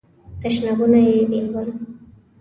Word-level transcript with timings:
تشنابونه 0.41 0.99
یې 1.07 1.15
بیل 1.29 1.47
ول. 1.53 1.69